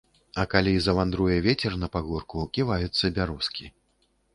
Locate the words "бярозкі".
3.21-3.75